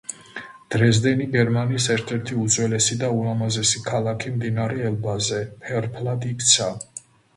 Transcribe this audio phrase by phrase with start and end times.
[0.75, 6.73] დრეზდენი, გერმანიის ერთ-ერთი უძველესი და ულამაზესი ქალაქი მდინარე ელბაზე, ფერფლად იქცა.